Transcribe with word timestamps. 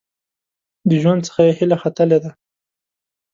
د 0.87 0.89
ژوند 1.01 1.21
څخه 1.27 1.41
یې 1.47 1.51
هیله 1.59 1.77
ختلې 1.83 2.17
ده. 2.23 2.31